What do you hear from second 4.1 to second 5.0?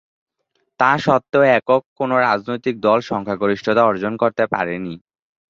করতে পারেনি।